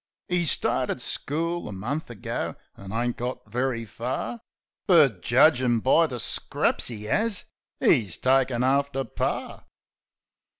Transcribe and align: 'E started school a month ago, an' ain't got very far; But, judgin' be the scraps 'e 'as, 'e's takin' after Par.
'E 0.29 0.43
started 0.45 0.99
school 0.99 1.67
a 1.67 1.71
month 1.71 2.09
ago, 2.09 2.55
an' 2.75 2.91
ain't 2.91 3.17
got 3.17 3.45
very 3.51 3.85
far; 3.85 4.41
But, 4.87 5.21
judgin' 5.21 5.79
be 5.79 6.07
the 6.07 6.19
scraps 6.19 6.89
'e 6.89 7.07
'as, 7.07 7.45
'e's 7.79 8.17
takin' 8.17 8.63
after 8.63 9.03
Par. 9.03 9.67